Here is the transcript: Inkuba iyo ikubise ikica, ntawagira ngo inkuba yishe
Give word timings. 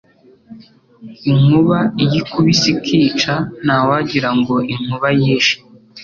Inkuba 1.31 1.79
iyo 2.03 2.15
ikubise 2.21 2.65
ikica, 2.75 3.33
ntawagira 3.63 4.29
ngo 4.39 4.55
inkuba 4.73 5.07
yishe 5.19 5.55